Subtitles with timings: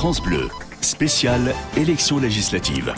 [0.00, 0.48] France Bleu,
[0.80, 2.94] spéciale élection législative.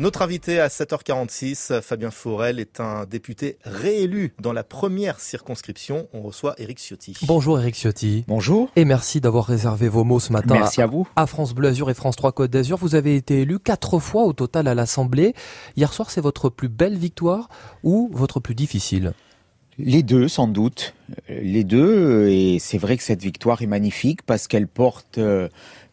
[0.00, 6.08] Notre invité à 7h46, Fabien Forel, est un député réélu dans la première circonscription.
[6.14, 7.18] On reçoit Éric Ciotti.
[7.26, 8.24] Bonjour Éric Ciotti.
[8.28, 8.70] Bonjour.
[8.76, 10.54] Et merci d'avoir réservé vos mots ce matin.
[10.54, 11.06] Merci à, vous.
[11.16, 12.78] À France Bleu Azur et France 3 Côte d'Azur.
[12.78, 15.34] Vous avez été élu quatre fois au total à l'Assemblée.
[15.76, 17.50] Hier soir, c'est votre plus belle victoire
[17.82, 19.12] ou votre plus difficile?
[19.76, 20.94] Les deux, sans doute.
[21.28, 22.28] Les deux.
[22.28, 25.48] Et c'est vrai que cette victoire est magnifique parce qu'elle porte euh,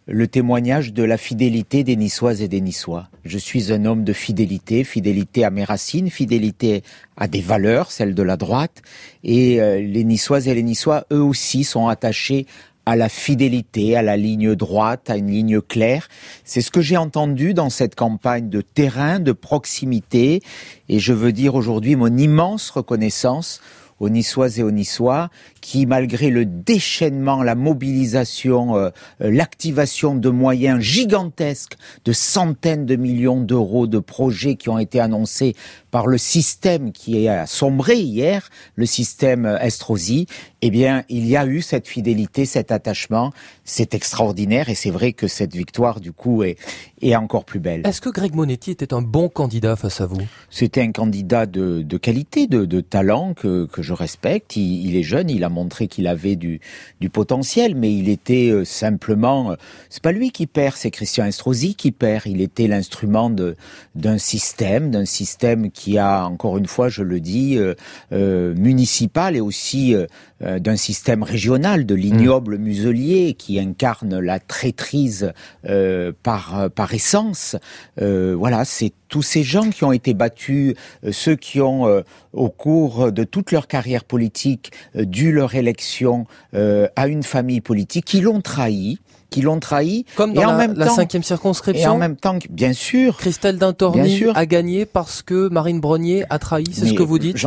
[0.07, 3.09] le témoignage de la fidélité des Niçoises et des Niçois.
[3.23, 6.83] Je suis un homme de fidélité, fidélité à mes racines, fidélité
[7.17, 8.83] à des valeurs, celles de la droite,
[9.23, 12.45] et euh, les Niçoises et les Niçois, eux aussi, sont attachés
[12.85, 16.07] à la fidélité, à la ligne droite, à une ligne claire.
[16.43, 20.41] C'est ce que j'ai entendu dans cette campagne de terrain, de proximité,
[20.87, 23.59] et je veux dire aujourd'hui mon immense reconnaissance
[23.99, 25.29] aux Niçoises et aux Niçois
[25.61, 28.89] qui, malgré le déchaînement, la mobilisation, euh,
[29.21, 34.99] euh, l'activation de moyens gigantesques, de centaines de millions d'euros de projets qui ont été
[34.99, 35.55] annoncés
[35.91, 40.27] par le système qui a sombré hier, le système Estrosi,
[40.61, 43.33] eh bien, il y a eu cette fidélité, cet attachement.
[43.63, 46.57] C'est extraordinaire et c'est vrai que cette victoire, du coup, est,
[47.01, 47.81] est encore plus belle.
[47.85, 50.21] Est-ce que Greg Monetti était un bon candidat face à vous?
[50.49, 54.55] C'était un candidat de, de qualité, de, de, talent que, que je respecte.
[54.55, 56.61] Il, il, est jeune, il a montré qu'il avait du,
[56.99, 59.51] du potentiel, mais il était euh, simplement.
[59.51, 59.55] Euh,
[59.89, 62.23] c'est pas lui qui perd, c'est Christian Estrosi qui perd.
[62.25, 67.57] Il était l'instrument d'un système, d'un système qui a, encore une fois, je le dis,
[67.57, 67.75] euh,
[68.11, 69.95] euh municipal et aussi
[70.41, 75.33] euh, d'un système régional, de l'ignoble muselier qui incarne la traîtrise
[75.67, 77.55] euh, par, par essence.
[78.01, 80.75] Euh, voilà, c'est tous ces gens qui ont été battus,
[81.11, 82.03] ceux qui ont,
[82.33, 88.19] au cours de toute leur carrière politique, dû leur élection à une famille politique, qui
[88.21, 90.05] l'ont trahi, qui l'ont trahi.
[90.15, 91.91] Comme dans et en la, même cinquième circonscription.
[91.91, 93.17] Et en même temps, bien sûr.
[93.17, 97.37] Christelle Dintorni a gagné parce que Marine Brognier a trahi, c'est ce que vous dites?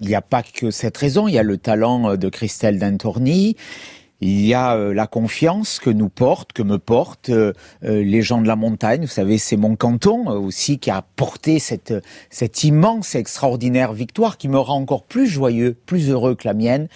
[0.00, 2.78] Il n'y a pas que cette raison, il y a le talent euh, de Christelle
[2.78, 3.56] Dentourny,
[4.20, 7.52] il y a euh, la confiance que nous portent, que me portent euh,
[7.82, 9.02] les gens de la montagne.
[9.02, 11.94] Vous savez, c'est mon canton aussi qui a porté cette,
[12.30, 16.88] cette immense, extraordinaire victoire qui me rend encore plus joyeux, plus heureux que la mienne,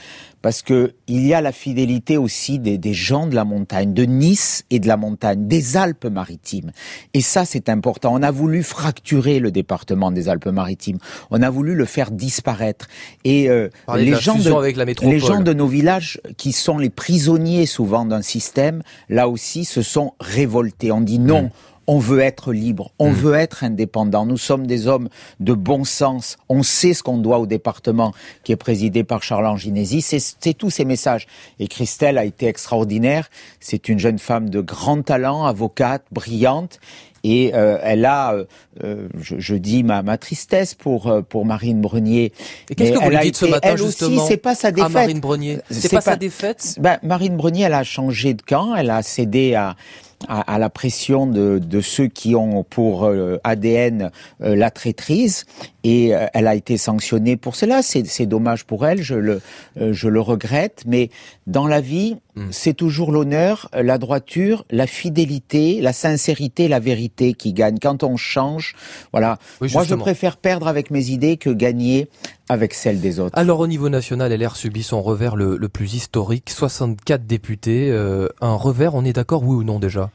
[0.48, 4.04] parce que il y a la fidélité aussi des, des, gens de la montagne, de
[4.04, 6.70] Nice et de la montagne, des Alpes-Maritimes.
[7.12, 8.14] Et ça, c'est important.
[8.14, 10.96] On a voulu fracturer le département des Alpes-Maritimes.
[11.30, 12.88] On a voulu le faire disparaître.
[13.24, 18.06] Et euh, les gens de les gens de nos villages, qui sont les prisonniers souvent
[18.06, 20.92] d'un système, là aussi, se sont révoltés.
[20.92, 21.42] On dit non.
[21.42, 21.50] Mmh
[21.88, 23.14] on veut être libre, on mm.
[23.14, 24.26] veut être indépendant.
[24.26, 25.08] Nous sommes des hommes
[25.40, 26.36] de bon sens.
[26.50, 28.12] On sait ce qu'on doit au département
[28.44, 30.02] qui est présidé par Charles Anginesi.
[30.02, 31.26] C'est tous ces messages.
[31.58, 33.30] Et Christelle a été extraordinaire.
[33.58, 36.78] C'est une jeune femme de grand talent, avocate, brillante.
[37.24, 38.44] Et euh, elle a, euh,
[38.84, 42.32] euh, je, dis ma, ma, tristesse pour pour Marine Brunier.
[42.70, 44.92] Et qu'est-ce que vous lui dites ce matin elle justement aussi, c'est pas sa défaite.
[44.92, 46.76] Marine Brunier, c'est pas, pas, sa défaite?
[46.78, 48.76] Ben, Marine Brunier, elle a changé de camp.
[48.76, 49.74] Elle a cédé à
[50.26, 55.44] à, la pression de, de, ceux qui ont pour euh, ADN euh, la traîtrise
[55.84, 57.82] et euh, elle a été sanctionnée pour cela.
[57.82, 59.40] C'est dommage pour elle, je le,
[59.76, 61.10] je le regrette, mais
[61.46, 62.48] dans la vie, hmm.
[62.50, 67.78] c'est toujours l'honneur, la droiture, la fidélité, la sincérité, la vérité qui gagnent.
[67.80, 68.74] Quand on change,
[69.12, 69.38] voilà.
[69.60, 72.08] Moi, je préfère perdre avec mes idées que gagner
[72.48, 73.36] avec celles des autres.
[73.38, 77.90] Alors au niveau national, LR subit son revers le, le plus historique, 64 députés.
[77.90, 80.10] Euh, un revers, on est d'accord oui ou non déjà?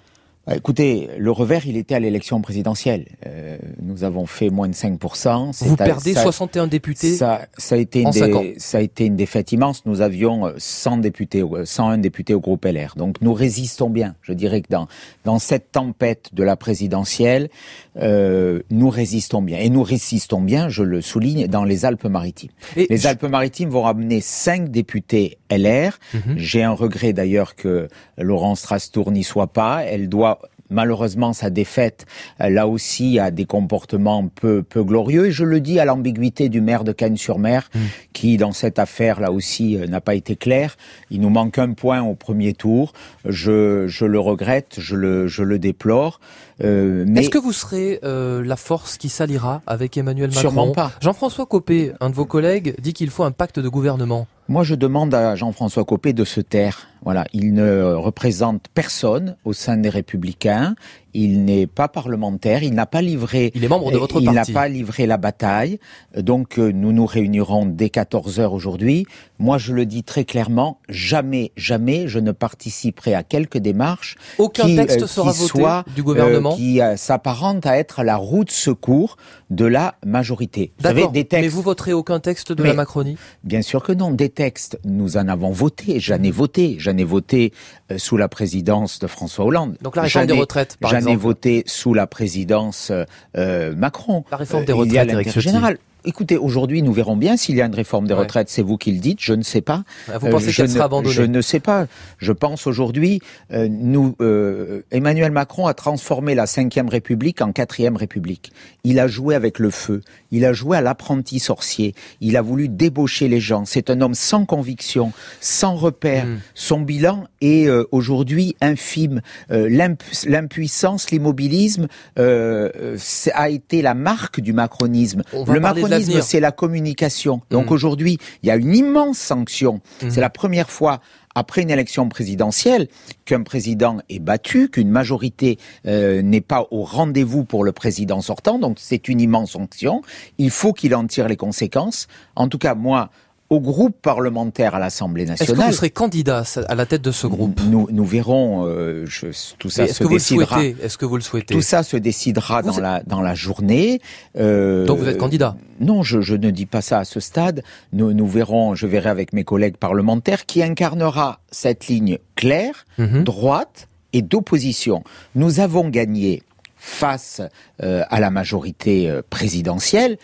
[0.51, 3.05] Écoutez, le revers, il était à l'élection présidentielle.
[3.25, 5.63] Euh, nous avons fait moins de 5%.
[5.65, 8.11] Vous perdez 61 députés ça, ça, a été une
[8.57, 9.85] ça a été une défaite immense.
[9.85, 12.95] Nous avions 100 euh, députés, 101 députés au groupe LR.
[12.97, 14.15] Donc nous résistons bien.
[14.21, 14.87] Je dirais que dans,
[15.23, 17.49] dans cette tempête de la présidentielle,
[17.97, 19.59] euh, nous résistons bien.
[19.59, 22.51] Et nous résistons bien, je le souligne, dans les Alpes-Maritimes.
[22.75, 25.99] Les Alpes-Maritimes vont ramener 5 députés LR.
[26.13, 26.35] Mhm.
[26.37, 27.87] J'ai un regret d'ailleurs que
[28.17, 29.83] Laurence Strastour n'y soit pas.
[29.85, 30.32] Elle doit
[30.73, 32.05] malheureusement sa défaite
[32.39, 36.61] là aussi a des comportements peu peu glorieux et je le dis à l'ambiguïté du
[36.61, 37.81] maire de Cagnes-sur-Mer mhm.
[38.13, 40.75] qui dans cette affaire là aussi euh, n'a pas été clair
[41.09, 42.93] il nous manque un point au premier tour
[43.25, 46.19] je, je le regrette je le je le déplore
[46.61, 47.21] euh, mais...
[47.21, 50.41] Est-ce que vous serez euh, la force qui s'alliera avec Emmanuel Macron?
[50.41, 50.91] Sûrement pas.
[51.01, 54.27] Jean-François Copé, un de vos collègues, dit qu'il faut un pacte de gouvernement.
[54.49, 56.87] Moi, je demande à Jean-François Copé de se taire.
[57.01, 60.75] Voilà, il ne représente personne au sein des Républicains.
[61.13, 62.63] Il n'est pas parlementaire.
[62.63, 63.51] Il n'a pas livré.
[63.55, 64.51] Il est membre de votre il parti.
[64.51, 65.79] n'a pas livré la bataille.
[66.17, 69.05] Donc, euh, nous nous réunirons dès 14 heures aujourd'hui.
[69.39, 70.79] Moi, je le dis très clairement.
[70.89, 75.49] Jamais, jamais, je ne participerai à quelque démarche Aucun qui, texte euh, sera qui voté
[75.49, 76.53] soit, du gouvernement.
[76.53, 79.17] euh, qui euh, s'apparente à être la roue de secours
[79.49, 80.71] de la majorité.
[80.79, 81.11] Vous savez, D'accord.
[81.11, 81.43] des textes.
[81.43, 83.17] Mais vous voterez aucun texte de Mais- la Macronie?
[83.43, 84.11] Bien sûr que non.
[84.11, 85.99] Des textes, nous en avons voté.
[85.99, 86.75] J'en ai voté.
[86.79, 87.53] J'en ai voté
[87.91, 89.77] euh, sous la présidence de François Hollande.
[89.81, 91.23] Donc la réforme des ai- retraites, par J'en ai exemple.
[91.23, 92.91] voté sous la présidence
[93.37, 94.23] euh, Macron.
[94.31, 97.61] La réforme des Euh, il y a retraites, Écoutez, aujourd'hui, nous verrons bien s'il y
[97.61, 98.19] a une réforme des Ouais.
[98.21, 98.49] retraites.
[98.49, 99.19] C'est vous qui le dites.
[99.21, 99.83] Je ne sais pas.
[100.07, 101.87] Vous Euh, pensez je qu'elle sera abandonnée Je ne sais pas.
[102.17, 103.21] Je pense aujourd'hui,
[103.51, 108.51] euh, nous, euh, Emmanuel Macron a transformé la Cinquième République en Quatrième République.
[108.83, 110.01] Il a joué avec le feu.
[110.31, 111.95] Il a joué à l'apprenti sorcier.
[112.21, 113.65] Il a voulu débaucher les gens.
[113.65, 116.25] C'est un homme sans conviction, sans repère.
[116.25, 116.39] Mm.
[116.53, 119.21] Son bilan est euh, aujourd'hui infime.
[119.51, 121.87] Euh, l'impu- L'impuissance, l'immobilisme
[122.19, 122.97] euh, euh,
[123.33, 125.23] a été la marque du macronisme.
[125.33, 126.23] On va Le macronisme, l'avenir.
[126.23, 127.41] c'est la communication.
[127.49, 127.73] Donc Mm.
[127.73, 129.81] aujourd'hui, il y a une immense sanction.
[130.01, 130.11] Mhm.
[130.11, 130.99] C'est la première fois
[131.35, 132.87] après une élection présidentielle
[133.25, 135.57] qu'un président est battu, qu'une majorité
[135.87, 138.59] euh, n'est pas au rendez-vous pour le président sortant.
[138.59, 140.01] Donc c'est une immense sanction.
[140.37, 142.07] Il faut qu'il en tire les conséquences.
[142.35, 143.09] En tout cas, moi,
[143.53, 147.11] au groupe parlementaire à l'Assemblée Est-ce que nationale, vous serez candidat à la tête de
[147.11, 147.59] ce groupe?
[147.69, 148.65] Nous, nous verrons.
[148.65, 149.27] euh, je-
[149.59, 150.63] tout ça se que décidera.
[150.63, 151.53] Est-ce que vous le souhaitez?
[151.53, 154.01] Tout ça se décidera Vous dans êtes- la dans la journée.
[154.37, 155.55] Euh, Donc vous êtes candidat?
[155.79, 157.63] Non, je, je ne dis pas ça à ce stade.
[157.93, 163.23] Nous, nous verrons, je verrai avec mes collègues parlementaires qui incarnera cette ligne claire, Mhm.
[163.23, 165.03] droite et d'opposition.
[165.35, 166.41] Nous avons gagné
[166.77, 167.41] face
[167.81, 170.17] euh, à la majorité présidentielle.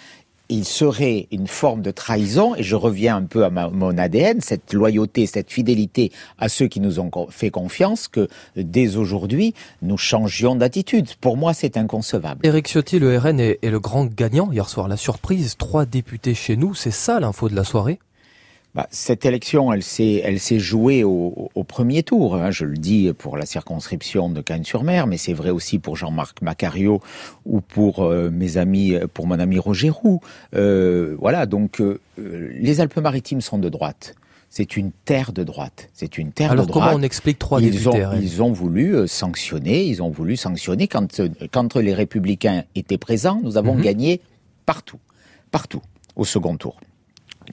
[0.49, 4.73] Il serait une forme de trahison, et je reviens un peu à mon ADN, cette
[4.73, 9.53] loyauté, cette fidélité à ceux qui nous ont fait confiance, que dès aujourd'hui,
[9.83, 11.07] nous changions d'attitude.
[11.21, 12.45] Pour moi, c'est inconcevable.
[12.45, 14.87] Éric Ciotti, le RN est le grand gagnant hier soir.
[14.87, 17.99] La surprise, trois députés chez nous, c'est ça l'info de la soirée?
[18.75, 22.35] Bah, cette élection, elle s'est, elle s'est jouée au, au premier tour.
[22.35, 22.51] hein.
[22.51, 27.01] je le dis pour la circonscription de Cannes-sur-Mer, mais c'est vrai aussi pour Jean-Marc Macario
[27.45, 30.21] ou pour euh, mes amis, pour mon ami Roger Roux.
[30.55, 34.13] Euh, voilà, donc euh, les Alpes-Maritimes sont de droite.
[34.51, 35.89] C'est une terre de droite.
[35.93, 36.99] C'est une terre Alors de comment droite.
[36.99, 41.21] on explique trois ils ont, ils ont voulu euh, sanctionner, ils ont voulu sanctionner quand,
[41.51, 43.81] quand les républicains étaient présents, nous avons Mhm.
[43.81, 44.21] gagné
[44.67, 44.99] partout,
[45.51, 45.81] partout,
[46.15, 46.79] au second tour.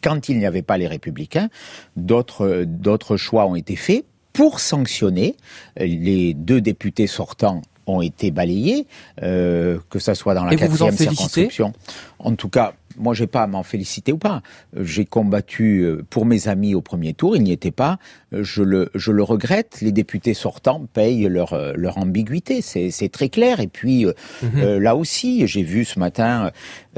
[0.07, 1.49] Quand il n'y avait pas les républicains,
[1.97, 5.35] d'autres, euh, d'autres choix ont été faits pour sanctionner.
[5.81, 8.87] Euh, Les deux députés sortants ont été balayés,
[9.25, 11.73] euh, que ça soit dans la quatrième circonscription.
[12.21, 14.43] En tout cas, moi, j'ai pas à m'en féliciter ou pas.
[14.81, 17.99] J'ai combattu euh, pour mes amis au premier tour, ils n'y étaient pas.
[18.33, 19.79] Euh, Je le, je le regrette.
[19.81, 23.61] Les députés sortants payent leur, euh, leur ambiguïté, c'est très clair.
[23.61, 24.13] Et puis Mhm.
[24.57, 26.51] euh, là aussi, j'ai vu ce matin,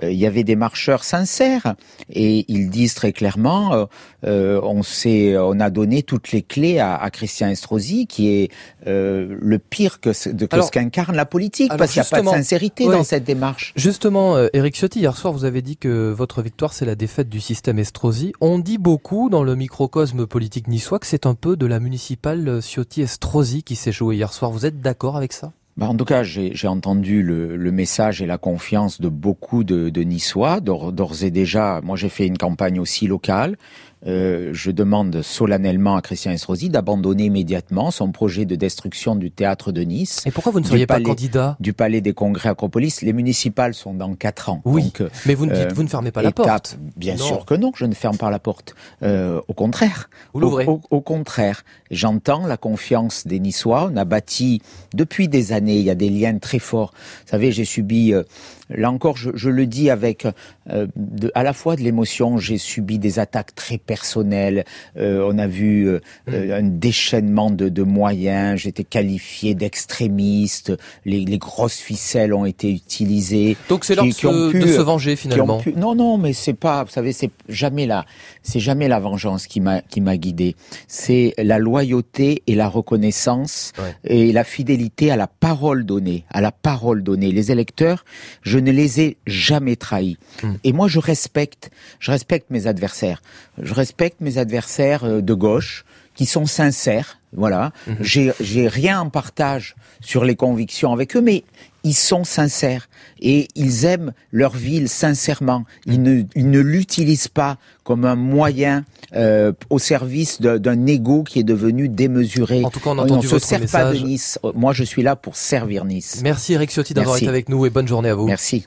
[0.03, 1.75] euh, il y avait des marcheurs sincères
[2.13, 3.87] et ils disent très clairement,
[4.25, 8.51] euh, on s'est, on a donné toutes les clés à, à Christian Estrosi, qui est
[8.87, 12.11] euh, le pire que de, que Alors- ce qu'incarne la politique, parce qu'il n'y a
[12.11, 13.73] pas de sincérité dans cette démarche.
[13.77, 17.29] Justement, euh, Éric Ciotti, hier soir, vous avez dit que votre victoire, c'est la défaite
[17.29, 18.33] du système Estrosi.
[18.41, 22.61] On dit beaucoup dans le microcosme politique niçois que c'est un peu de la municipale
[22.61, 24.51] Ciotti-Estrosi qui s'est jouée hier soir.
[24.51, 25.53] Vous êtes d'accord avec ça?
[25.79, 30.59] Bah, en tout cas, j'ai entendu le, message et la confiance de beaucoup de, Niçois.
[30.61, 33.57] D'ores et déjà, moi j'ai fait une campagne aussi locale.
[34.07, 39.73] Euh, je demande solennellement à Christian Estrosi d'abandonner immédiatement son projet de destruction du théâtre
[39.73, 41.05] de Nice, Et pourquoi vous ne Du seriez pas palais.
[41.05, 43.03] candidat du palais des congrès Acropolis.
[43.03, 44.63] Les municipales sont dans quatre ans.
[44.65, 46.79] Oui, Donc, euh, mais vous ne, dites- euh, vous ne fermez pas la étape, porte.
[46.97, 47.25] Bien Non.
[47.25, 48.77] sûr que non, je ne ferme pas la porte.
[49.03, 50.09] Euh, au contraire.
[50.33, 50.65] Vous l'ouvrez.
[50.67, 53.91] Au, au- au contraire, j'entends la confiance des Niçois.
[53.93, 54.63] On a bâti
[54.95, 56.93] depuis des années, il y a des liens très forts.
[57.25, 58.23] Vous savez, j'ai subi, euh,
[58.71, 60.27] là encore, je, je le dis avec
[60.71, 64.65] euh, de- à la fois de l'émotion, j'ai subi des attaques très personnelles.
[64.99, 65.99] Euh, on a vu euh,
[66.31, 68.61] euh, un déchaînement de, de moyens.
[68.61, 70.73] J'étais qualifié d'extrémiste.
[71.05, 74.79] Les, les grosses ficelles ont été utilisées Donc c'est l'heure de, se- pu, de se
[74.81, 75.59] euh, venger finalement.
[75.59, 76.85] pu- Non, non, mais c'est pas.
[76.85, 78.05] Vous savez, c'est jamais la,
[78.43, 80.55] c'est jamais la vengeance qui m'a qui m'a guidé.
[80.87, 83.95] C'est la loyauté et la reconnaissance Ouais.
[84.05, 87.33] et la fidélité à la parole donnée, à la parole donnée.
[87.33, 88.05] Les électeurs,
[88.43, 90.19] je ne les ai jamais trahis.
[90.43, 90.55] Hmm.
[90.65, 93.23] Et moi, je respecte, je respecte mes adversaires.
[93.61, 97.19] Je respecte mes adversaires euh, de gauche qui sont sincères.
[97.33, 97.73] Voilà.
[97.87, 98.33] Mhm.
[98.41, 101.45] J'ai rien en partage sur les convictions avec eux, mais
[101.85, 102.89] ils sont sincères
[103.21, 105.65] et ils aiment leur ville sincèrement.
[105.87, 111.39] Ils ne, ils ne l'utilisent pas comme un moyen euh, au service d'un ego qui
[111.39, 112.65] est devenu démesuré.
[112.65, 113.95] En tout cas, on a entendu ne votre se sert message.
[113.95, 114.39] pas de Nice.
[114.55, 116.21] Moi, je suis là pour servir Nice.
[116.23, 118.27] Merci Eric Ciotti d'avoir été avec nous et bonne journée à vous.
[118.27, 118.67] Merci.